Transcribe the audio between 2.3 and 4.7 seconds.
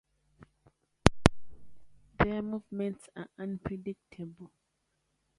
movements are unpredictable.